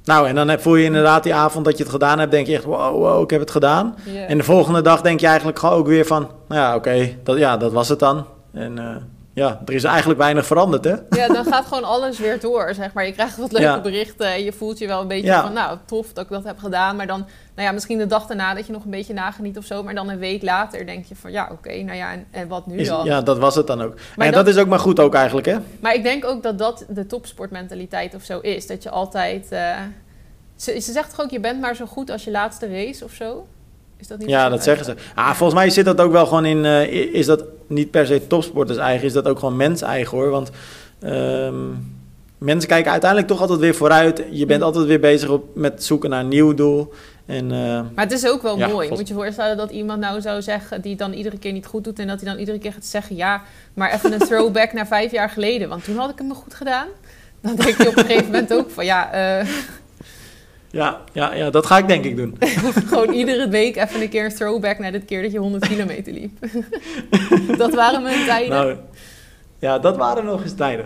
[0.03, 2.31] Nou, en dan voel je inderdaad die avond dat je het gedaan hebt...
[2.31, 3.95] denk je echt, wow, wow, ik heb het gedaan.
[4.27, 6.29] En de volgende dag denk je eigenlijk gewoon ook weer van...
[6.47, 8.25] Nou ja, oké, dat, ja, dat was het dan.
[8.53, 8.95] En eh,
[9.41, 10.95] ja, er is eigenlijk weinig veranderd, hè?
[11.09, 13.05] Ja, dan gaat gewoon alles weer door, zeg maar.
[13.05, 13.81] Je krijgt wat leuke Ja.
[13.81, 15.41] berichten en je voelt je wel een beetje Ja.
[15.41, 15.53] van...
[15.53, 16.95] nou, tof dat ik dat heb gedaan.
[16.95, 17.19] Maar dan,
[17.55, 19.83] nou ja, misschien de dag daarna dat je nog een beetje nageniet of zo.
[19.83, 22.67] Maar dan een week later denk je van, ja, oké, nou ja, en, en wat
[22.67, 23.05] nu Is- dan?
[23.05, 23.93] ja, dat was het dan ook.
[24.15, 25.57] Maar en dat- dat is ook maar goed ook eigenlijk, hè?
[25.79, 28.67] Maar ik denk ook dat dat de topsportmentaliteit of zo is.
[28.67, 29.51] Dat je altijd...
[29.51, 29.75] eh,
[30.55, 33.11] ze, ze zegt toch ook, je bent maar zo goed als je laatste race of
[33.11, 33.47] zo?
[33.97, 34.95] Is dat niet Ja, dat zeggen ze.
[35.15, 36.65] Ah, volgens mij zit dat ook wel gewoon in...
[36.65, 40.29] eh, is dat niet per se topsporters eigen, is dat ook gewoon mens eigen, hoor.
[40.29, 40.49] Want
[40.99, 41.55] ehm,
[42.37, 44.23] mensen kijken uiteindelijk toch altijd weer vooruit.
[44.31, 44.65] Je bent Ja.
[44.65, 46.93] altijd weer bezig op, met zoeken naar een nieuw doel.
[47.25, 47.57] En eh,
[47.95, 48.87] Maar het is ook wel Ja, mooi.
[48.87, 50.81] vast- Moet je voorstellen dat iemand nou zou zeggen...
[50.81, 51.99] die het dan iedere keer niet goed doet...
[51.99, 53.15] en dat hij dan iedere keer gaat zeggen...
[53.15, 53.41] ja,
[53.73, 55.69] maar even een throwback naar vijf jaar geleden...
[55.69, 56.87] want toen had ik hem goed gedaan.
[57.41, 58.85] Dan denk je op een gegeven moment ook van...
[58.85, 59.47] ja, eh,
[60.71, 62.37] Ja, ja, ja, dat ga ik denk ik doen.
[62.89, 66.13] Gewoon iedere week even een keer een throwback naar dit keer dat je 100 kilometer
[66.13, 66.31] liep.
[67.57, 68.49] dat waren mijn tijden.
[68.49, 68.75] Nou,
[69.59, 70.85] ja, dat waren nog eens tijden.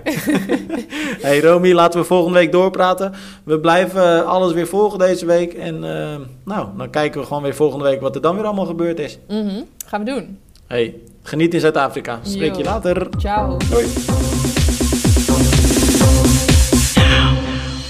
[1.27, 3.13] hey Romy, laten we volgende week doorpraten.
[3.43, 5.53] We blijven alles weer volgen deze week.
[5.53, 8.65] En uh, nou, dan kijken we gewoon weer volgende week wat er dan weer allemaal
[8.65, 9.19] gebeurd is.
[9.27, 10.39] Mm Gaan we doen.
[10.67, 12.19] Hey, geniet in Zuid-Afrika.
[12.23, 13.07] Spreek je later.
[13.17, 13.57] Ciao.
[13.69, 13.85] Doei.